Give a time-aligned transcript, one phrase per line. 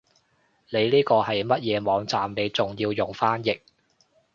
[0.71, 3.61] 你呢個係乜嘢網站你仲要用翻譯